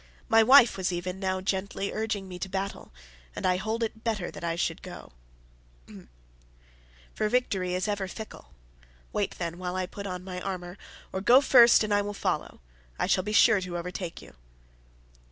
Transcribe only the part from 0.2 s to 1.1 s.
My wife was